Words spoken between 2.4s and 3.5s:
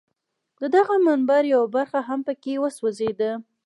کې وسوځېده.